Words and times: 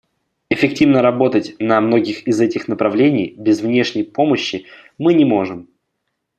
Эффективно 0.49 1.03
работать 1.03 1.53
на 1.59 1.79
многих 1.79 2.27
из 2.27 2.41
этих 2.41 2.67
направлений 2.67 3.35
без 3.37 3.61
внешней 3.61 4.01
помощи 4.03 4.65
мы 4.97 5.13
не 5.13 5.25
можем. 5.25 5.69